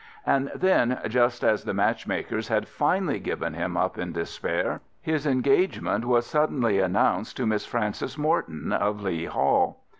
And 0.25 0.51
then, 0.55 0.99
just 1.09 1.43
as 1.43 1.63
the 1.63 1.75
match 1.75 2.07
makers 2.07 2.47
had 2.47 2.67
finally 2.67 3.19
given 3.19 3.53
him 3.53 3.77
up 3.77 3.99
in 3.99 4.13
despair, 4.13 4.81
his 4.99 5.27
engagement 5.27 6.05
was 6.05 6.25
suddenly 6.25 6.79
announced 6.79 7.37
to 7.37 7.45
Miss 7.45 7.67
Frances 7.67 8.17
Morton, 8.17 8.73
of 8.73 9.03
Leigh 9.03 9.25
Hall. 9.25 9.83